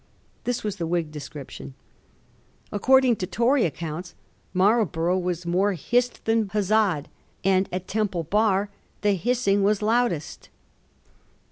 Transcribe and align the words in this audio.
This 0.45 0.63
was 0.63 0.77
the 0.77 0.87
Whig 0.87 1.11
description. 1.11 1.75
According 2.71 3.17
to 3.17 3.27
Tory 3.27 3.65
accounts 3.65 4.15
Marlborough 4.51 5.19
was 5.19 5.45
more 5.45 5.73
hissed 5.73 6.25
than 6.25 6.49
huzzaed, 6.49 7.05
and 7.43 7.69
at 7.71 7.87
Temple 7.87 8.23
Bar 8.23 8.71
the 9.01 9.13
hissing 9.13 9.61
was 9.61 9.83
loudest. 9.83 10.49